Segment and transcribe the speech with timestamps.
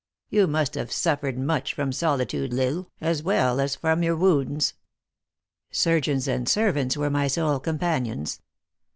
[0.31, 4.73] You must have suffered much from solitude, L Isle, as well as from your wounds.""
[5.71, 8.41] Surgeons and servants were my sole companions.